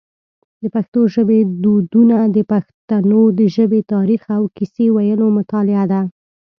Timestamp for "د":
0.61-0.63, 2.35-2.37, 3.39-3.39